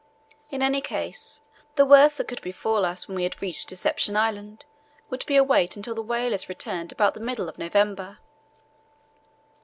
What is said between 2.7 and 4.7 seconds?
us when we had reached Deception Island